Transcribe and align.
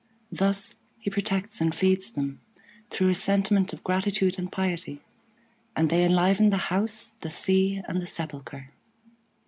Thus 0.31 0.77
he 0.97 1.11
protects 1.11 1.61
and 1.61 1.75
feeds 1.75 2.11
them, 2.13 2.41
through 2.89 3.09
a 3.09 3.13
sentiment 3.13 3.71
of 3.71 3.83
gratitude 3.83 4.39
and 4.39 4.51
piety; 4.51 4.99
and 5.75 5.91
they 5.91 6.03
enliven 6.03 6.49
the 6.49 6.57
house, 6.57 7.13
the 7.21 7.29
sea, 7.29 7.83
and 7.87 8.01
the 8.01 8.07
sepulchre. 8.07 8.71